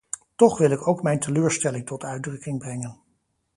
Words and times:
Toch 0.35 0.57
wil 0.57 0.71
ik 0.71 0.87
ook 0.87 1.01
mijn 1.03 1.19
teleurstelling 1.19 1.85
tot 1.85 2.03
uitdrukking 2.03 2.59
brengen. 2.59 2.99